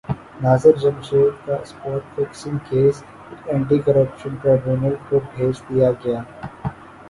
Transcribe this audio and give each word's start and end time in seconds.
ناصر 0.41 0.77
جمشید 0.77 1.33
کا 1.45 1.55
spot 1.55 2.15
fixing 2.15 2.57
case 2.69 3.03
anti 3.45 3.77
corruption 3.85 4.35
tribunal 4.41 4.95
کو 5.09 5.19
بھیج 5.31 5.61
دیاگیا 5.69 6.19